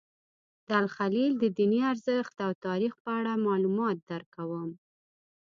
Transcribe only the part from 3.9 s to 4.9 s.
درکوم.